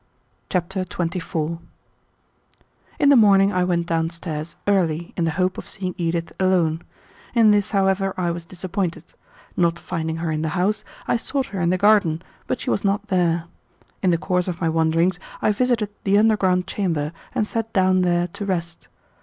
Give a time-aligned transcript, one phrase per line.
[0.49, 1.59] Chapter 24
[2.97, 6.81] In the morning I went down stairs early in the hope of seeing Edith alone.
[7.35, 9.03] In this, however, I was disappointed.
[9.55, 12.83] Not finding her in the house, I sought her in the garden, but she was
[12.83, 13.43] not there.
[14.01, 18.25] In the course of my wanderings I visited the underground chamber, and sat down there
[18.29, 18.87] to rest.